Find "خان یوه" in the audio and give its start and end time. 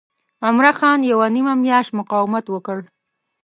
0.79-1.27